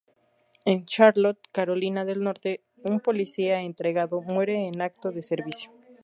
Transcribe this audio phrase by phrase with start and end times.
[0.65, 5.71] En Charlotte, Carolina del Norte, un policía entregado muere en acto de servicio.